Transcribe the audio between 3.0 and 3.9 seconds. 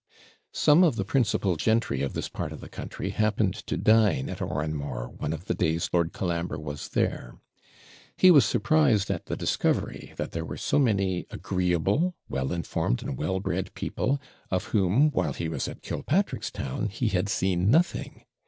happened to